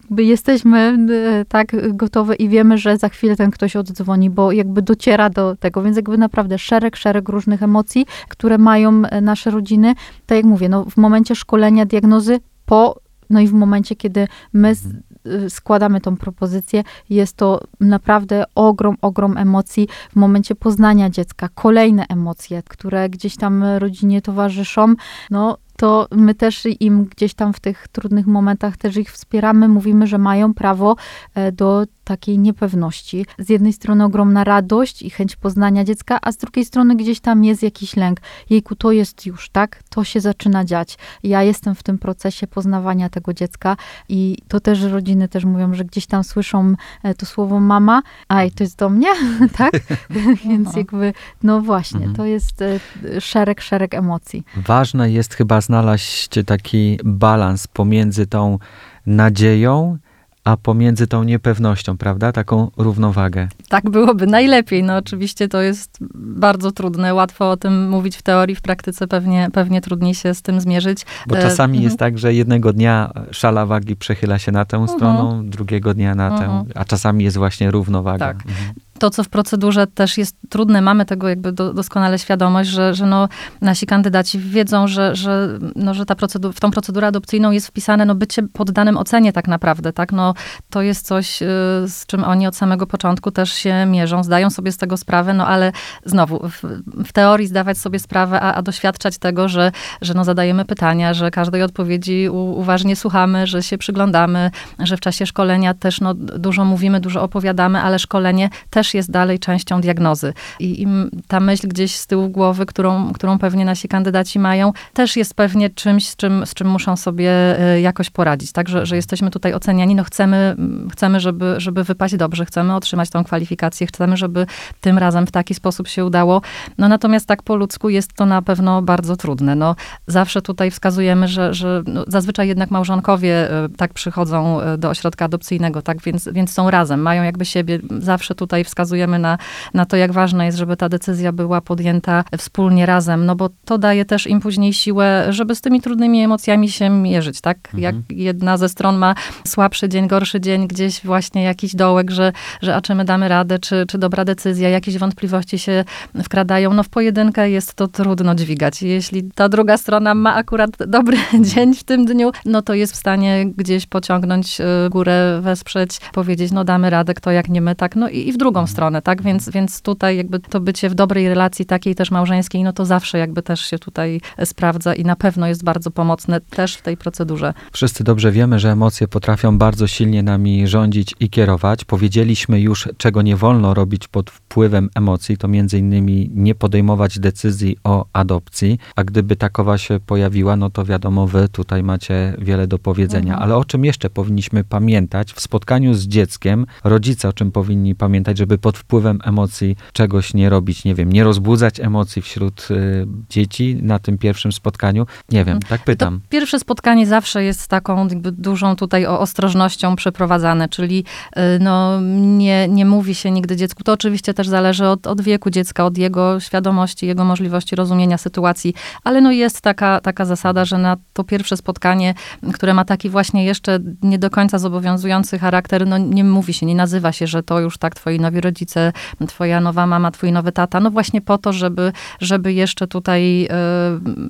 jakby 0.00 0.24
jesteśmy 0.24 0.78
e, 0.78 1.44
tak 1.44 1.96
gotowe 1.96 2.34
i 2.34 2.48
wiemy, 2.48 2.78
że 2.78 2.96
za 2.96 3.08
chwilę 3.08 3.36
ten 3.36 3.50
ktoś 3.50 3.76
oddzwoni, 3.76 4.30
bo 4.30 4.52
jakby 4.52 4.82
dociera 4.82 5.30
do 5.30 5.56
tego, 5.56 5.82
więc 5.82 5.96
jakby 5.96 6.18
naprawdę 6.18 6.58
szereg, 6.58 6.96
szereg 6.96 7.28
różnych 7.28 7.62
emocji, 7.62 8.06
które 8.28 8.58
mają 8.58 9.02
nasze 9.22 9.50
rodziny. 9.50 9.94
Tak 10.26 10.36
jak 10.36 10.44
mówię, 10.44 10.68
no 10.68 10.84
w 10.84 10.96
momencie 10.96 11.34
szkolenia, 11.34 11.86
diagnozy, 11.86 12.40
po 12.66 13.06
no 13.30 13.40
i 13.40 13.48
w 13.48 13.52
momencie, 13.52 13.96
kiedy 13.96 14.28
my 14.52 14.68
mhm. 14.68 15.50
składamy 15.50 16.00
tą 16.00 16.16
propozycję, 16.16 16.82
jest 17.10 17.36
to 17.36 17.60
naprawdę 17.80 18.44
ogrom, 18.54 18.96
ogrom 19.00 19.36
emocji 19.36 19.88
w 20.10 20.16
momencie 20.16 20.54
poznania 20.54 21.10
dziecka, 21.10 21.48
kolejne 21.54 22.04
emocje, 22.08 22.62
które 22.68 23.08
gdzieś 23.08 23.36
tam 23.36 23.64
rodzinie 23.64 24.22
towarzyszą. 24.22 24.94
No, 25.30 25.58
to 25.76 26.08
my 26.10 26.34
też 26.34 26.68
im 26.80 27.04
gdzieś 27.04 27.34
tam 27.34 27.52
w 27.52 27.60
tych 27.60 27.88
trudnych 27.88 28.26
momentach 28.26 28.76
też 28.76 28.96
ich 28.96 29.12
wspieramy, 29.12 29.68
mówimy, 29.68 30.06
że 30.06 30.18
mają 30.18 30.54
prawo 30.54 30.96
e, 31.34 31.52
do 31.52 31.86
takiej 32.06 32.38
niepewności. 32.38 33.26
Z 33.38 33.48
jednej 33.48 33.72
strony 33.72 34.04
ogromna 34.04 34.44
radość 34.44 35.02
i 35.02 35.10
chęć 35.10 35.36
poznania 35.36 35.84
dziecka, 35.84 36.18
a 36.22 36.32
z 36.32 36.36
drugiej 36.36 36.64
strony 36.64 36.96
gdzieś 36.96 37.20
tam 37.20 37.44
jest 37.44 37.62
jakiś 37.62 37.96
lęk. 37.96 38.20
Jejku, 38.50 38.76
to 38.76 38.92
jest 38.92 39.26
już, 39.26 39.48
tak? 39.48 39.82
To 39.90 40.04
się 40.04 40.20
zaczyna 40.20 40.64
dziać. 40.64 40.98
Ja 41.22 41.42
jestem 41.42 41.74
w 41.74 41.82
tym 41.82 41.98
procesie 41.98 42.46
poznawania 42.46 43.08
tego 43.08 43.34
dziecka 43.34 43.76
i 44.08 44.38
to 44.48 44.60
też 44.60 44.82
rodziny 44.82 45.28
też 45.28 45.44
mówią, 45.44 45.74
że 45.74 45.84
gdzieś 45.84 46.06
tam 46.06 46.24
słyszą 46.24 46.74
e, 47.02 47.14
to 47.14 47.26
słowo 47.26 47.60
mama, 47.60 48.02
aj, 48.28 48.50
to 48.50 48.64
jest 48.64 48.78
do 48.78 48.88
mnie, 48.88 49.08
tak? 49.58 49.72
Więc 50.48 50.76
jakby, 50.76 51.12
no 51.42 51.60
właśnie, 51.60 51.98
mhm. 51.98 52.16
to 52.16 52.24
jest 52.24 52.62
e, 52.62 52.80
szereg, 53.20 53.60
szereg 53.60 53.94
emocji. 53.94 54.44
Ważne 54.56 55.10
jest 55.10 55.34
chyba 55.34 55.60
znaleźć 55.66 56.28
taki 56.46 56.98
balans 57.04 57.66
pomiędzy 57.66 58.26
tą 58.26 58.58
nadzieją 59.06 59.98
a 60.46 60.56
pomiędzy 60.56 61.06
tą 61.06 61.22
niepewnością, 61.22 61.98
prawda? 61.98 62.32
Taką 62.32 62.70
równowagę. 62.76 63.48
Tak 63.68 63.90
byłoby 63.90 64.26
najlepiej. 64.26 64.82
No 64.82 64.96
oczywiście 64.96 65.48
to 65.48 65.60
jest 65.60 65.98
bardzo 66.14 66.72
trudne. 66.72 67.14
Łatwo 67.14 67.50
o 67.50 67.56
tym 67.56 67.88
mówić 67.88 68.16
w 68.16 68.22
teorii, 68.22 68.56
w 68.56 68.60
praktyce 68.60 69.06
pewnie, 69.06 69.48
pewnie 69.52 69.80
trudniej 69.80 70.14
się 70.14 70.34
z 70.34 70.42
tym 70.42 70.60
zmierzyć. 70.60 71.06
Bo 71.26 71.36
czasami 71.36 71.78
e, 71.78 71.82
jest 71.82 71.94
mhm. 71.94 72.12
tak, 72.12 72.18
że 72.18 72.34
jednego 72.34 72.72
dnia 72.72 73.12
szala 73.30 73.66
wagi 73.66 73.96
przechyla 73.96 74.38
się 74.38 74.52
na 74.52 74.64
tę 74.64 74.76
mhm. 74.76 74.98
stroną, 74.98 75.46
drugiego 75.50 75.94
dnia 75.94 76.14
na 76.14 76.38
tę, 76.38 76.44
mhm. 76.44 76.66
a 76.74 76.84
czasami 76.84 77.24
jest 77.24 77.36
właśnie 77.36 77.70
równowaga. 77.70 78.26
Tak. 78.26 78.36
Mhm 78.46 78.85
to, 78.98 79.10
co 79.10 79.24
w 79.24 79.28
procedurze 79.28 79.86
też 79.86 80.18
jest 80.18 80.36
trudne, 80.48 80.80
mamy 80.80 81.04
tego 81.04 81.28
jakby 81.28 81.52
do, 81.52 81.74
doskonale 81.74 82.18
świadomość, 82.18 82.70
że, 82.70 82.94
że 82.94 83.06
no, 83.06 83.28
nasi 83.60 83.86
kandydaci 83.86 84.38
wiedzą, 84.38 84.88
że, 84.88 85.16
że, 85.16 85.58
no, 85.76 85.94
że 85.94 86.06
ta 86.06 86.14
procedur, 86.14 86.54
w 86.54 86.60
tą 86.60 86.70
procedurę 86.70 87.06
adopcyjną 87.06 87.50
jest 87.50 87.66
wpisane 87.66 88.04
no, 88.04 88.14
bycie 88.14 88.42
poddanym 88.42 88.98
ocenie 88.98 89.32
tak 89.32 89.48
naprawdę, 89.48 89.92
tak? 89.92 90.12
No, 90.12 90.34
to 90.70 90.82
jest 90.82 91.06
coś, 91.06 91.42
y, 91.42 91.46
z 91.86 92.06
czym 92.06 92.24
oni 92.24 92.46
od 92.46 92.56
samego 92.56 92.86
początku 92.86 93.30
też 93.30 93.52
się 93.52 93.86
mierzą, 93.86 94.24
zdają 94.24 94.50
sobie 94.50 94.72
z 94.72 94.76
tego 94.76 94.96
sprawę, 94.96 95.34
no 95.34 95.46
ale 95.46 95.72
znowu, 96.04 96.48
w, 96.48 96.62
w 97.04 97.12
teorii 97.12 97.46
zdawać 97.46 97.78
sobie 97.78 97.98
sprawę, 97.98 98.40
a, 98.40 98.54
a, 98.54 98.62
doświadczać 98.62 99.18
tego, 99.18 99.48
że, 99.48 99.72
że 100.02 100.14
no, 100.14 100.24
zadajemy 100.24 100.64
pytania, 100.64 101.14
że 101.14 101.30
każdej 101.30 101.62
odpowiedzi 101.62 102.28
u, 102.28 102.36
uważnie 102.36 102.96
słuchamy, 102.96 103.46
że 103.46 103.62
się 103.62 103.78
przyglądamy, 103.78 104.50
że 104.78 104.96
w 104.96 105.00
czasie 105.00 105.26
szkolenia 105.26 105.74
też 105.74 106.00
no, 106.00 106.14
dużo 106.14 106.64
mówimy, 106.64 107.00
dużo 107.00 107.22
opowiadamy, 107.22 107.80
ale 107.80 107.98
szkolenie 107.98 108.50
też 108.70 108.85
też 108.86 108.94
jest 108.94 109.10
dalej 109.10 109.38
częścią 109.38 109.80
diagnozy. 109.80 110.32
I, 110.60 110.82
I, 110.82 110.86
ta 111.28 111.40
myśl 111.40 111.68
gdzieś 111.68 111.96
z 111.96 112.06
tyłu 112.06 112.28
głowy, 112.28 112.66
którą, 112.66 113.12
którą 113.12 113.38
pewnie 113.38 113.64
nasi 113.64 113.88
kandydaci 113.88 114.38
mają, 114.38 114.72
też 114.92 115.16
jest 115.16 115.34
pewnie 115.34 115.70
czymś, 115.70 116.08
z 116.08 116.16
czym, 116.16 116.46
z 116.46 116.54
czym 116.54 116.68
muszą 116.68 116.96
sobie 116.96 117.30
e, 117.60 117.80
jakoś 117.80 118.10
poradzić. 118.10 118.52
Tak, 118.52 118.68
że, 118.68 118.96
jesteśmy 118.96 119.30
tutaj 119.30 119.54
oceniani, 119.54 119.94
no 119.94 120.04
chcemy, 120.04 120.56
chcemy 120.92 121.20
żeby, 121.20 121.54
żeby 121.58 121.84
wypaść 121.84 122.16
dobrze, 122.16 122.44
chcemy 122.44 122.74
otrzymać 122.74 123.10
tą 123.10 123.24
kwalifikację, 123.24 123.86
chcemy, 123.86 124.16
żeby 124.16 124.46
tym 124.80 124.98
razem 124.98 125.26
w 125.26 125.30
taki 125.30 125.54
sposób 125.54 125.88
się 125.88 126.04
udało. 126.04 126.42
No 126.78 126.88
natomiast 126.88 127.26
tak 127.26 127.42
po 127.42 127.56
ludzku 127.56 127.88
jest 127.88 128.12
to 128.12 128.26
na 128.26 128.42
pewno 128.42 128.82
bardzo 128.82 129.16
trudne. 129.16 129.54
No, 129.54 129.76
zawsze 130.06 130.42
tutaj 130.42 130.70
wskazujemy, 130.70 131.28
że, 131.28 131.54
że 131.54 131.82
no, 131.86 132.04
zazwyczaj 132.08 132.48
jednak 132.48 132.70
małżonkowie 132.70 133.50
e, 133.50 133.68
tak 133.76 133.94
przychodzą 133.94 134.60
e, 134.60 134.78
do 134.78 134.90
ośrodka 134.90 135.24
adopcyjnego, 135.24 135.82
tak, 135.82 136.02
więc, 136.02 136.28
więc 136.32 136.52
są 136.52 136.70
razem, 136.70 137.00
mają 137.00 137.22
jakby 137.22 137.44
siebie 137.44 137.78
zawsze 137.98 138.34
tutaj 138.34 138.64
wskazujemy 138.64 138.75
wskazujemy 138.76 139.18
na, 139.18 139.38
na 139.74 139.86
to, 139.86 139.96
jak 139.96 140.12
ważne 140.12 140.46
jest, 140.46 140.58
żeby 140.58 140.76
ta 140.76 140.88
decyzja 140.88 141.32
była 141.32 141.60
podjęta 141.60 142.24
wspólnie 142.38 142.86
razem, 142.86 143.26
no 143.26 143.36
bo 143.36 143.48
to 143.64 143.78
daje 143.78 144.04
też 144.04 144.26
im 144.26 144.40
później 144.40 144.72
siłę, 144.72 145.26
żeby 145.28 145.54
z 145.54 145.60
tymi 145.60 145.80
trudnymi 145.80 146.22
emocjami 146.22 146.70
się 146.70 146.90
mierzyć, 146.90 147.40
tak? 147.40 147.58
Mhm. 147.74 147.82
Jak 147.82 147.94
jedna 148.10 148.56
ze 148.56 148.68
stron 148.68 148.96
ma 148.96 149.14
słabszy 149.46 149.88
dzień, 149.88 150.08
gorszy 150.08 150.40
dzień, 150.40 150.68
gdzieś 150.68 151.04
właśnie 151.04 151.42
jakiś 151.42 151.74
dołek, 151.74 152.10
że, 152.10 152.32
że 152.62 152.76
a 152.76 152.80
czy 152.80 152.94
my 152.94 153.04
damy 153.04 153.28
radę, 153.28 153.58
czy, 153.58 153.84
czy 153.88 153.98
dobra 153.98 154.24
decyzja, 154.24 154.68
jakieś 154.68 154.98
wątpliwości 154.98 155.58
się 155.58 155.84
wkradają, 156.24 156.74
no 156.74 156.82
w 156.82 156.88
pojedynkę 156.88 157.50
jest 157.50 157.74
to 157.74 157.88
trudno 157.88 158.34
dźwigać. 158.34 158.82
Jeśli 158.82 159.30
ta 159.34 159.48
druga 159.48 159.76
strona 159.76 160.14
ma 160.14 160.34
akurat 160.34 160.70
dobry 160.86 161.16
dzień 161.54 161.74
w 161.74 161.84
tym 161.84 162.04
dniu, 162.04 162.30
no 162.44 162.62
to 162.62 162.74
jest 162.74 162.92
w 162.92 162.96
stanie 162.96 163.46
gdzieś 163.56 163.86
pociągnąć 163.86 164.60
y, 164.60 164.64
górę, 164.90 165.40
wesprzeć, 165.42 166.00
powiedzieć, 166.12 166.52
no 166.52 166.64
damy 166.64 166.90
radę, 166.90 167.14
kto 167.14 167.30
jak 167.30 167.48
nie 167.48 167.60
my, 167.60 167.74
tak, 167.74 167.96
no 167.96 168.08
i, 168.08 168.28
i 168.28 168.32
w 168.32 168.36
drugą 168.36 168.65
drugą 168.66 168.76
stronę, 168.76 169.02
tak? 169.02 169.22
Więc, 169.22 169.50
więc 169.50 169.82
tutaj 169.82 170.16
jakby 170.16 170.40
to 170.40 170.60
bycie 170.60 170.90
w 170.90 170.94
dobrej 170.94 171.28
relacji 171.28 171.66
takiej 171.66 171.94
też 171.94 172.10
małżeńskiej, 172.10 172.62
no 172.62 172.72
to 172.72 172.84
zawsze 172.84 173.18
jakby 173.18 173.42
też 173.42 173.60
się 173.60 173.78
tutaj 173.78 174.20
sprawdza 174.44 174.94
i 174.94 175.04
na 175.04 175.16
pewno 175.16 175.46
jest 175.46 175.64
bardzo 175.64 175.90
pomocne 175.90 176.40
też 176.40 176.76
w 176.76 176.82
tej 176.82 176.96
procedurze. 176.96 177.54
Wszyscy 177.72 178.04
dobrze 178.04 178.32
wiemy, 178.32 178.58
że 178.58 178.72
emocje 178.72 179.08
potrafią 179.08 179.58
bardzo 179.58 179.86
silnie 179.86 180.22
nami 180.22 180.66
rządzić 180.66 181.14
i 181.20 181.30
kierować. 181.30 181.84
Powiedzieliśmy 181.84 182.60
już, 182.60 182.88
czego 182.96 183.22
nie 183.22 183.36
wolno 183.36 183.74
robić 183.74 184.08
pod 184.08 184.30
wpływem 184.30 184.88
emocji, 184.94 185.36
to 185.36 185.48
między 185.48 185.78
innymi 185.78 186.30
nie 186.34 186.54
podejmować 186.54 187.18
decyzji 187.18 187.76
o 187.84 188.06
adopcji, 188.12 188.78
a 188.96 189.04
gdyby 189.04 189.36
takowa 189.36 189.78
się 189.78 190.00
pojawiła, 190.06 190.56
no 190.56 190.70
to 190.70 190.84
wiadomo, 190.84 191.26
wy 191.26 191.48
tutaj 191.48 191.82
macie 191.82 192.36
wiele 192.38 192.66
do 192.66 192.78
powiedzenia. 192.78 193.32
Mhm. 193.32 193.42
Ale 193.42 193.56
o 193.56 193.64
czym 193.64 193.84
jeszcze 193.84 194.10
powinniśmy 194.10 194.64
pamiętać 194.64 195.32
w 195.32 195.40
spotkaniu 195.40 195.94
z 195.94 196.06
dzieckiem, 196.06 196.66
rodzice 196.84 197.28
o 197.28 197.32
czym 197.32 197.52
powinni 197.52 197.94
pamiętać, 197.94 198.38
żeby 198.38 198.55
pod 198.58 198.78
wpływem 198.78 199.18
emocji 199.24 199.76
czegoś 199.92 200.34
nie 200.34 200.50
robić, 200.50 200.84
nie 200.84 200.94
wiem, 200.94 201.12
nie 201.12 201.24
rozbudzać 201.24 201.80
emocji 201.80 202.22
wśród 202.22 202.68
y, 202.70 203.06
dzieci 203.30 203.78
na 203.82 203.98
tym 203.98 204.18
pierwszym 204.18 204.52
spotkaniu? 204.52 205.06
Nie 205.30 205.44
wiem, 205.44 205.60
tak 205.60 205.84
pytam. 205.84 206.20
To 206.20 206.28
pierwsze 206.28 206.58
spotkanie 206.58 207.06
zawsze 207.06 207.44
jest 207.44 207.68
taką 207.68 208.08
dużą 208.18 208.76
tutaj 208.76 209.06
ostrożnością 209.06 209.96
przeprowadzane, 209.96 210.68
czyli 210.68 211.04
y, 211.36 211.40
no, 211.60 212.00
nie, 212.20 212.68
nie 212.68 212.86
mówi 212.86 213.14
się 213.14 213.30
nigdy 213.30 213.56
dziecku. 213.56 213.82
To 213.82 213.92
oczywiście 213.92 214.34
też 214.34 214.48
zależy 214.48 214.86
od, 214.86 215.06
od 215.06 215.20
wieku 215.20 215.50
dziecka, 215.50 215.84
od 215.84 215.98
jego 215.98 216.40
świadomości, 216.40 217.06
jego 217.06 217.24
możliwości 217.24 217.76
rozumienia 217.76 218.18
sytuacji, 218.18 218.74
ale 219.04 219.20
no 219.20 219.32
jest 219.32 219.60
taka, 219.60 220.00
taka 220.00 220.24
zasada, 220.24 220.64
że 220.64 220.78
na 220.78 220.96
to 221.12 221.24
pierwsze 221.24 221.56
spotkanie, 221.56 222.14
które 222.54 222.74
ma 222.74 222.84
taki 222.84 223.10
właśnie 223.10 223.44
jeszcze 223.44 223.78
nie 224.02 224.18
do 224.18 224.30
końca 224.30 224.58
zobowiązujący 224.58 225.38
charakter, 225.38 225.86
no 225.86 225.98
nie 225.98 226.24
mówi 226.24 226.54
się, 226.54 226.66
nie 226.66 226.74
nazywa 226.74 227.12
się, 227.12 227.26
że 227.26 227.42
to 227.42 227.60
już 227.60 227.78
tak 227.78 227.94
twoi 227.94 228.20
nowi 228.20 228.40
rodzice, 228.46 228.92
twoja 229.28 229.60
nowa 229.60 229.86
mama, 229.86 230.10
twój 230.10 230.32
nowy 230.32 230.52
tata, 230.52 230.80
no 230.80 230.90
właśnie 230.90 231.20
po 231.20 231.38
to, 231.38 231.52
żeby, 231.52 231.92
żeby 232.20 232.52
jeszcze 232.52 232.86
tutaj, 232.86 233.44
y, 233.44 233.48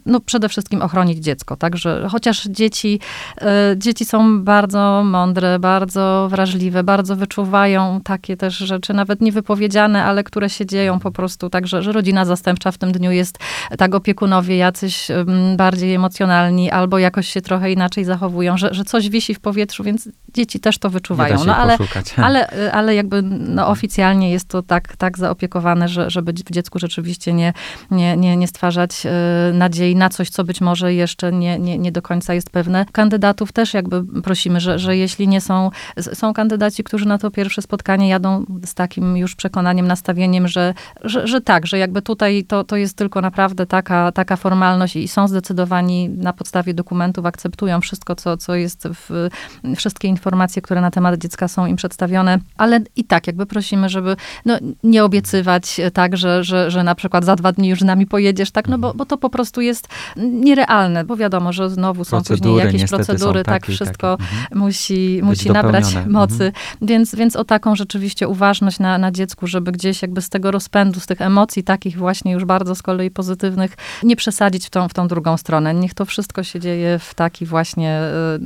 no 0.06 0.20
przede 0.20 0.48
wszystkim 0.48 0.82
ochronić 0.82 1.18
dziecko, 1.18 1.56
tak, 1.56 1.76
że 1.76 2.08
chociaż 2.10 2.44
dzieci, 2.44 3.00
y, 3.42 3.44
dzieci 3.76 4.04
są 4.04 4.44
bardzo 4.44 5.02
mądre, 5.04 5.58
bardzo 5.58 6.28
wrażliwe, 6.30 6.84
bardzo 6.84 7.16
wyczuwają 7.16 8.00
takie 8.04 8.36
też 8.36 8.56
rzeczy, 8.58 8.94
nawet 8.94 9.20
niewypowiedziane, 9.20 10.04
ale 10.04 10.24
które 10.24 10.50
się 10.50 10.66
dzieją 10.66 10.98
po 10.98 11.10
prostu 11.10 11.50
tak, 11.50 11.66
że, 11.66 11.92
rodzina 11.92 12.24
zastępcza 12.24 12.72
w 12.72 12.78
tym 12.78 12.92
dniu 12.92 13.10
jest 13.10 13.38
tak 13.78 13.94
opiekunowie 13.94 14.56
jacyś 14.56 15.08
bardziej 15.56 15.94
emocjonalni 15.94 16.70
albo 16.70 16.98
jakoś 16.98 17.28
się 17.28 17.40
trochę 17.40 17.72
inaczej 17.72 18.04
zachowują, 18.04 18.56
że, 18.56 18.74
że 18.74 18.84
coś 18.84 19.08
wisi 19.08 19.34
w 19.34 19.40
powietrzu, 19.40 19.84
więc 19.84 20.08
dzieci 20.34 20.60
też 20.60 20.78
to 20.78 20.90
wyczuwają. 20.90 21.44
no 21.44 21.56
ale, 21.56 21.78
ale, 22.16 22.70
ale 22.72 22.94
jakby 22.94 23.22
no, 23.22 23.68
oficjalnie 23.68 24.30
jest 24.30 24.48
to 24.48 24.62
tak, 24.62 24.96
tak 24.96 25.18
zaopiekowane, 25.18 25.88
że, 25.88 26.10
żeby 26.10 26.32
w 26.32 26.50
dziecku 26.50 26.78
rzeczywiście 26.78 27.32
nie, 27.32 27.52
nie, 27.90 28.16
nie, 28.16 28.36
nie 28.36 28.48
stwarzać 28.48 29.06
y, 29.06 29.52
nadziei 29.52 29.96
na 29.96 30.08
coś, 30.08 30.30
co 30.30 30.44
być 30.44 30.60
może 30.60 30.94
jeszcze 30.94 31.32
nie, 31.32 31.58
nie, 31.58 31.78
nie 31.78 31.92
do 31.92 32.02
końca 32.02 32.34
jest 32.34 32.50
pewne. 32.50 32.86
Kandydatów 32.92 33.52
też 33.52 33.74
jakby 33.74 34.22
prosimy, 34.22 34.60
że, 34.60 34.78
że 34.78 34.96
jeśli 34.96 35.28
nie 35.28 35.40
są, 35.40 35.70
są 36.12 36.34
kandydaci, 36.34 36.84
którzy 36.84 37.06
na 37.06 37.18
to 37.18 37.30
pierwsze 37.30 37.62
spotkanie 37.62 38.08
jadą 38.08 38.44
z 38.64 38.74
takim 38.74 39.16
już 39.16 39.34
przekonaniem, 39.34 39.86
nastawieniem, 39.86 40.48
że, 40.48 40.74
że, 41.04 41.26
że 41.26 41.40
tak, 41.40 41.66
że 41.66 41.78
jakby 41.78 42.02
tutaj 42.02 42.44
to, 42.44 42.64
to 42.64 42.76
jest 42.76 42.96
tylko 42.96 43.20
naprawdę 43.20 43.66
taka, 43.66 44.12
taka 44.12 44.36
formalność 44.36 44.96
i 44.96 45.08
są 45.08 45.28
zdecydowani 45.28 46.08
na 46.08 46.32
podstawie 46.32 46.74
dokumentów, 46.74 47.26
akceptują 47.26 47.80
wszystko, 47.80 48.16
co, 48.16 48.36
co 48.36 48.54
jest 48.54 48.88
w, 48.88 49.28
wszystkie 49.76 50.08
informacje, 50.08 50.25
które 50.62 50.80
na 50.80 50.90
temat 50.90 51.18
dziecka 51.18 51.48
są 51.48 51.66
im 51.66 51.76
przedstawione, 51.76 52.38
ale 52.56 52.80
i 52.96 53.04
tak 53.04 53.26
jakby 53.26 53.46
prosimy, 53.46 53.88
żeby 53.88 54.16
no, 54.44 54.58
nie 54.82 55.04
obiecywać 55.04 55.80
tak, 55.92 56.16
że, 56.16 56.44
że, 56.44 56.70
że 56.70 56.84
na 56.84 56.94
przykład 56.94 57.24
za 57.24 57.36
dwa 57.36 57.52
dni 57.52 57.68
już 57.68 57.80
z 57.80 57.84
nami 57.84 58.06
pojedziesz, 58.06 58.50
tak, 58.50 58.68
no 58.68 58.78
bo, 58.78 58.94
bo 58.94 59.06
to 59.06 59.18
po 59.18 59.30
prostu 59.30 59.60
jest 59.60 59.88
nierealne, 60.16 61.04
bo 61.04 61.16
wiadomo, 61.16 61.52
że 61.52 61.70
znowu 61.70 62.04
są 62.04 62.10
procedury, 62.10 62.62
później 62.62 62.80
jakieś 62.80 62.90
procedury, 62.90 63.44
tak, 63.44 63.62
takie, 63.62 63.72
wszystko 63.72 64.16
takie. 64.16 64.30
Mhm. 64.30 64.60
musi, 64.60 65.20
musi 65.22 65.50
nabrać 65.50 65.84
mocy, 66.06 66.44
mhm. 66.44 66.52
więc, 66.82 67.14
więc 67.14 67.36
o 67.36 67.44
taką 67.44 67.76
rzeczywiście 67.76 68.28
uważność 68.28 68.78
na, 68.78 68.98
na 68.98 69.12
dziecku, 69.12 69.46
żeby 69.46 69.72
gdzieś 69.72 70.02
jakby 70.02 70.22
z 70.22 70.28
tego 70.28 70.50
rozpędu, 70.50 71.00
z 71.00 71.06
tych 71.06 71.20
emocji 71.20 71.64
takich 71.64 71.98
właśnie 71.98 72.32
już 72.32 72.44
bardzo 72.44 72.74
z 72.74 72.82
kolei 72.82 73.10
pozytywnych, 73.10 73.76
nie 74.02 74.16
przesadzić 74.16 74.66
w 74.66 74.70
tą, 74.70 74.88
w 74.88 74.94
tą 74.94 75.08
drugą 75.08 75.36
stronę. 75.36 75.74
Niech 75.74 75.94
to 75.94 76.04
wszystko 76.04 76.42
się 76.42 76.60
dzieje 76.60 76.98
w 76.98 77.14
taki 77.14 77.46
właśnie, 77.46 78.00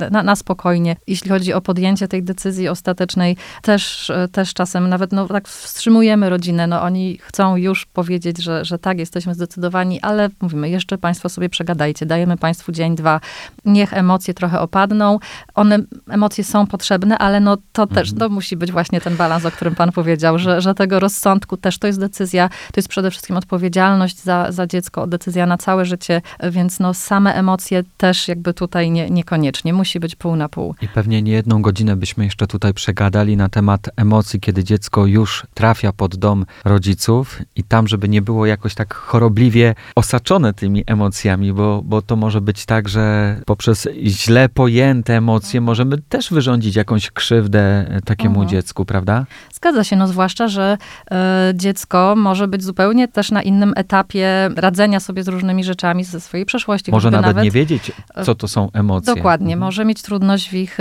y, 0.07 0.11
na, 0.11 0.23
na 0.23 0.35
spokojnie. 0.35 0.95
Jeśli 1.07 1.29
chodzi 1.29 1.53
o 1.53 1.60
podjęcie 1.61 2.07
tej 2.07 2.23
decyzji 2.23 2.67
ostatecznej, 2.67 3.37
też, 3.61 4.09
y, 4.09 4.27
też 4.31 4.53
czasem 4.53 4.89
nawet 4.89 5.11
no, 5.11 5.27
tak 5.27 5.47
wstrzymujemy 5.47 6.29
rodzinę, 6.29 6.67
no 6.67 6.81
oni 6.81 7.17
chcą 7.17 7.55
już 7.55 7.85
powiedzieć, 7.85 8.43
że, 8.43 8.65
że 8.65 8.79
tak, 8.79 8.99
jesteśmy 8.99 9.35
zdecydowani, 9.35 10.01
ale 10.01 10.29
mówimy, 10.41 10.69
jeszcze 10.69 10.97
państwo 10.97 11.29
sobie 11.29 11.49
przegadajcie, 11.49 12.05
dajemy 12.05 12.37
państwu 12.37 12.71
dzień, 12.71 12.95
dwa, 12.95 13.19
niech 13.65 13.93
emocje 13.93 14.33
trochę 14.33 14.59
opadną. 14.59 15.19
One, 15.55 15.79
emocje 16.09 16.43
są 16.43 16.67
potrzebne, 16.67 17.17
ale 17.17 17.39
no 17.39 17.57
to 17.73 17.87
też, 17.87 18.11
mhm. 18.11 18.19
to 18.19 18.29
musi 18.29 18.57
być 18.57 18.71
właśnie 18.71 19.01
ten 19.01 19.15
balans, 19.15 19.45
o 19.45 19.51
którym 19.51 19.75
pan 19.75 19.91
powiedział, 19.91 20.39
że, 20.39 20.61
że 20.61 20.73
tego 20.73 20.99
rozsądku 20.99 21.57
też 21.57 21.77
to 21.77 21.87
jest 21.87 21.99
decyzja, 21.99 22.49
to 22.49 22.73
jest 22.75 22.89
przede 22.89 23.11
wszystkim 23.11 23.37
odpowiedzialność 23.37 24.23
za, 24.23 24.51
za 24.51 24.67
dziecko, 24.67 25.07
decyzja 25.07 25.45
na 25.45 25.57
całe 25.57 25.85
życie, 25.85 26.21
więc 26.43 26.79
no 26.79 26.93
same 26.93 27.33
emocje 27.33 27.83
też 27.97 28.27
jakby 28.27 28.53
tutaj 28.53 28.91
nie, 28.91 29.09
niekoniecznie, 29.09 29.73
musi 29.73 29.99
być 29.99 30.15
pół 30.15 30.35
na 30.35 30.49
pół. 30.49 30.75
I 30.81 30.87
pewnie 30.87 31.21
nie 31.21 31.43
jedną 31.51 31.61
godzinę 31.61 31.95
byśmy 31.95 32.23
jeszcze 32.23 32.47
tutaj 32.47 32.73
przegadali 32.73 33.37
na 33.37 33.49
temat 33.49 33.89
emocji, 33.95 34.39
kiedy 34.39 34.63
dziecko 34.63 35.05
już 35.05 35.45
trafia 35.53 35.93
pod 35.93 36.15
dom 36.15 36.45
rodziców 36.65 37.39
i 37.55 37.63
tam, 37.63 37.87
żeby 37.87 38.09
nie 38.09 38.21
było 38.21 38.45
jakoś 38.45 38.75
tak 38.75 38.93
chorobliwie 38.93 39.75
osaczone 39.95 40.53
tymi 40.53 40.83
emocjami, 40.87 41.53
bo, 41.53 41.81
bo 41.85 42.01
to 42.01 42.15
może 42.15 42.41
być 42.41 42.65
tak, 42.65 42.89
że 42.89 43.35
poprzez 43.45 43.87
źle 44.03 44.49
pojęte 44.49 45.17
emocje 45.17 45.61
możemy 45.61 45.97
też 45.97 46.29
wyrządzić 46.31 46.75
jakąś 46.75 47.11
krzywdę 47.11 47.85
takiemu 48.05 48.35
mhm. 48.35 48.49
dziecku, 48.49 48.85
prawda? 48.85 49.25
Zgadza 49.53 49.83
się, 49.83 49.95
no 49.95 50.07
zwłaszcza, 50.07 50.47
że 50.47 50.77
y, 51.11 51.15
dziecko 51.53 52.15
może 52.17 52.47
być 52.47 52.63
zupełnie 52.63 53.07
też 53.07 53.31
na 53.31 53.41
innym 53.41 53.73
etapie 53.75 54.49
radzenia 54.55 54.99
sobie 54.99 55.23
z 55.23 55.27
różnymi 55.27 55.63
rzeczami 55.63 56.03
ze 56.03 56.21
swojej 56.21 56.45
przeszłości. 56.45 56.91
Może 56.91 57.11
nawet, 57.11 57.27
nawet, 57.27 57.43
nie 57.43 57.51
wiedzieć, 57.51 57.91
co 58.23 58.35
to 58.35 58.47
są 58.47 58.71
emocje. 58.73 59.15
Dokładnie, 59.15 59.53
mhm. 59.53 59.59
może 59.59 59.85
mieć 59.85 60.01
trudność 60.01 60.49
w 60.49 60.53
ich 60.53 60.77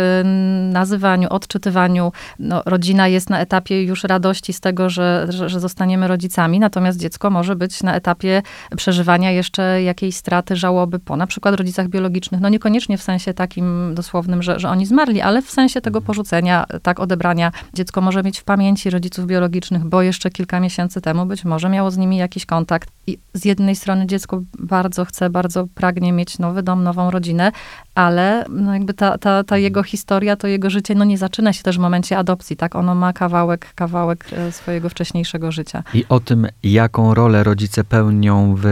nazywaniu, 0.60 1.28
odczytywaniu. 1.28 2.12
No, 2.38 2.62
rodzina 2.66 3.08
jest 3.08 3.30
na 3.30 3.40
etapie 3.40 3.82
już 3.82 4.04
radości 4.04 4.52
z 4.52 4.60
tego, 4.60 4.90
że, 4.90 5.26
że, 5.28 5.48
że 5.48 5.60
zostaniemy 5.60 6.08
rodzicami, 6.08 6.60
natomiast 6.60 6.98
dziecko 6.98 7.30
może 7.30 7.56
być 7.56 7.82
na 7.82 7.94
etapie 7.94 8.42
przeżywania 8.76 9.30
jeszcze 9.30 9.82
jakiejś 9.82 10.16
straty, 10.16 10.56
żałoby 10.56 10.98
po 10.98 11.16
na 11.16 11.26
przykład 11.26 11.54
rodzicach 11.54 11.88
biologicznych. 11.88 12.40
No 12.40 12.48
niekoniecznie 12.48 12.98
w 12.98 13.02
sensie 13.02 13.34
takim 13.34 13.94
dosłownym, 13.94 14.42
że, 14.42 14.60
że 14.60 14.68
oni 14.68 14.86
zmarli, 14.86 15.20
ale 15.20 15.42
w 15.42 15.50
sensie 15.50 15.80
tego 15.80 16.00
porzucenia, 16.00 16.64
tak 16.82 17.00
odebrania. 17.00 17.52
Dziecko 17.74 18.00
może 18.00 18.22
mieć 18.22 18.38
w 18.38 18.44
pamięci 18.44 18.90
rodziców 18.90 19.26
biologicznych, 19.26 19.84
bo 19.84 20.02
jeszcze 20.02 20.30
kilka 20.30 20.60
miesięcy 20.60 21.00
temu 21.00 21.26
być 21.26 21.44
może 21.44 21.68
miało 21.68 21.90
z 21.90 21.96
nimi 21.96 22.16
jakiś 22.16 22.46
kontakt. 22.46 22.88
I 23.06 23.18
z 23.34 23.44
jednej 23.44 23.76
strony 23.76 24.06
dziecko 24.06 24.42
bardzo 24.58 25.04
chce, 25.04 25.30
bardzo 25.30 25.66
pragnie 25.74 26.12
mieć 26.12 26.38
nowy 26.38 26.62
dom, 26.62 26.82
nową 26.82 27.10
rodzinę, 27.10 27.52
ale 27.94 28.44
no 28.48 28.74
jakby 28.74 28.94
ta, 28.94 29.18
ta, 29.18 29.44
ta 29.44 29.58
jego 29.58 29.82
historia, 29.82 30.36
to 30.36 30.46
jego 30.50 30.70
życie, 30.70 30.94
no 30.94 31.04
nie 31.04 31.18
zaczyna 31.18 31.52
się 31.52 31.62
też 31.62 31.76
w 31.76 31.80
momencie 31.80 32.18
adopcji, 32.18 32.56
tak? 32.56 32.76
Ono 32.76 32.94
ma 32.94 33.12
kawałek, 33.12 33.74
kawałek 33.74 34.24
e, 34.32 34.52
swojego 34.52 34.88
wcześniejszego 34.88 35.52
życia. 35.52 35.82
I 35.94 36.04
o 36.08 36.20
tym, 36.20 36.46
jaką 36.62 37.14
rolę 37.14 37.44
rodzice 37.44 37.84
pełnią 37.84 38.54
w 38.58 38.66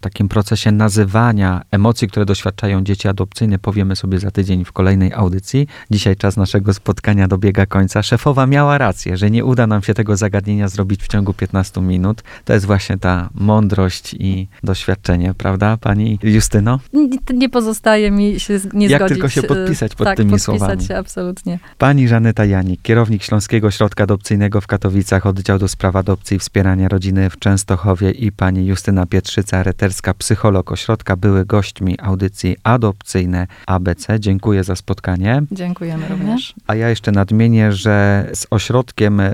takim 0.00 0.28
procesie 0.28 0.72
nazywania 0.72 1.62
emocji, 1.70 2.08
które 2.08 2.26
doświadczają 2.26 2.84
dzieci 2.84 3.08
adopcyjne, 3.08 3.58
powiemy 3.58 3.96
sobie 3.96 4.18
za 4.18 4.30
tydzień 4.30 4.64
w 4.64 4.72
kolejnej 4.72 5.12
audycji. 5.12 5.66
Dzisiaj 5.90 6.16
czas 6.16 6.36
naszego 6.36 6.74
spotkania 6.74 7.28
dobiega 7.28 7.66
końca. 7.66 8.02
Szefowa 8.02 8.46
miała 8.46 8.78
rację, 8.78 9.16
że 9.16 9.30
nie 9.30 9.44
uda 9.44 9.66
nam 9.66 9.82
się 9.82 9.94
tego 9.94 10.16
zagadnienia 10.16 10.68
zrobić 10.68 11.02
w 11.02 11.08
ciągu 11.08 11.34
15 11.34 11.80
minut. 11.80 12.22
To 12.44 12.52
jest 12.52 12.66
właśnie 12.66 12.98
ta 12.98 13.28
mądrość 13.34 14.14
i 14.14 14.48
doświadczenie, 14.62 15.34
prawda, 15.34 15.76
pani 15.76 16.18
Justyno? 16.22 16.80
Nie, 16.92 17.08
nie 17.34 17.48
pozostaje 17.48 18.10
mi 18.10 18.40
się 18.40 18.60
nie 18.72 18.86
Jak 18.86 19.00
zgodzić. 19.00 19.14
tylko 19.14 19.28
się 19.28 19.42
podpisać 19.42 19.94
pod 19.94 20.04
tak, 20.04 20.16
tymi 20.16 20.30
podpisać 20.30 20.58
słowami. 20.58 20.84
się, 20.84 20.96
absolutnie. 20.96 21.58
Pani 21.78 22.08
Żaneta 22.08 22.44
Janik, 22.44 22.82
kierownik 22.82 23.22
Śląskiego 23.22 23.70
Środka 23.70 24.04
Adopcyjnego 24.04 24.60
w 24.60 24.66
Katowicach, 24.66 25.26
oddział 25.26 25.58
do 25.58 25.68
spraw 25.68 25.96
adopcji 25.96 26.36
i 26.36 26.40
wspierania 26.40 26.88
rodziny 26.88 27.30
w 27.30 27.38
Częstochowie 27.38 28.10
i 28.10 28.32
pani 28.32 28.66
Justyna 28.66 29.06
Pietrzyca, 29.06 29.62
reter 29.62 29.89
Literska, 29.90 30.14
psycholog 30.14 30.72
ośrodka, 30.72 31.16
były 31.16 31.46
gośćmi 31.46 31.96
audycji 32.02 32.56
Adopcyjne 32.64 33.46
ABC. 33.66 34.20
Dziękuję 34.20 34.64
za 34.64 34.76
spotkanie. 34.76 35.42
Dziękujemy 35.52 36.08
również. 36.08 36.54
A 36.66 36.74
ja 36.74 36.88
jeszcze 36.88 37.12
nadmienię, 37.12 37.72
że 37.72 38.26
z 38.34 38.46
ośrodkiem 38.50 39.20
e, 39.20 39.30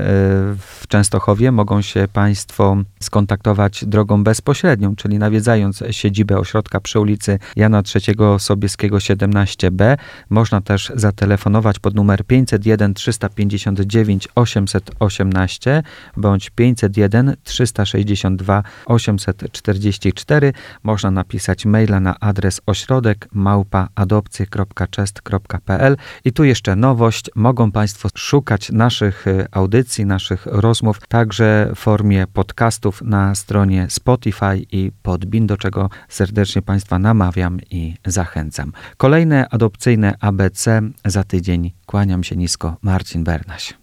w 0.59 0.85
Częstochowie 0.89 1.53
mogą 1.53 1.83
się 1.83 2.09
Państwo 2.13 2.77
skontaktować 3.01 3.85
drogą 3.85 4.25
bezpośrednią, 4.25 4.97
czyli 4.97 5.19
nawiedzając 5.19 5.83
siedzibę 5.91 6.39
ośrodka 6.39 6.81
przy 6.81 7.01
ulicy 7.01 7.39
Jana 7.57 7.83
III 7.95 8.17
Sobieskiego 8.39 8.97
17b. 8.97 9.97
Można 10.31 10.61
też 10.61 10.93
zatelefonować 10.95 11.79
pod 11.79 11.95
numer 11.95 12.25
501 12.25 12.95
359 12.95 14.29
818 14.35 15.83
bądź 16.17 16.51
501 16.51 17.37
362 17.45 18.63
844. 18.87 20.46
Można 20.83 21.11
napisać 21.11 21.67
maila 21.67 22.01
na 22.01 22.21
adres 22.21 22.61
ośrodek 22.67 23.29
małpaadopcje.chest.pl 23.33 25.97
i 26.25 26.33
tu 26.33 26.45
jeszcze 26.45 26.77
nowość. 26.77 27.31
Mogą 27.35 27.73
Państwo 27.73 28.09
szukać 28.15 28.71
naszych 28.71 29.27
y, 29.27 29.47
audycji, 29.51 30.07
naszych 30.07 30.47
rozmów 30.47 31.01
także 31.09 31.71
w 31.75 31.79
formie 31.79 32.27
podcastów 32.27 33.03
na 33.03 33.35
stronie 33.35 33.87
Spotify 33.91 34.67
i 34.73 34.93
Podbin, 35.03 35.47
do 35.47 35.57
czego 35.57 35.91
serdecznie 36.09 36.63
Państwa 36.63 36.99
namawiam 36.99 37.59
i 37.71 37.95
zachęcam. 38.07 38.73
Kolejne 38.97 39.49
adopcyjne 39.49 40.15
ABC 40.21 40.83
za 41.05 41.25
tydzień. 41.25 41.73
Kłaniam 41.87 42.25
się 42.25 42.37
nisko. 42.37 42.77
Marcin 42.83 43.25
Bernaś. 43.25 43.75